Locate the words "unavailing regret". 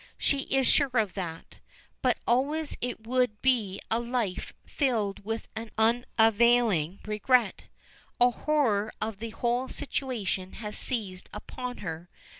5.77-7.65